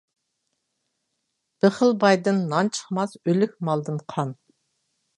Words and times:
بېخىل 1.59 1.95
بايدىن 2.05 2.41
نان 2.55 2.75
چىقماس، 2.79 3.17
ئۆلۈك 3.23 3.57
مالدىن 3.71 4.05
قان. 4.15 4.37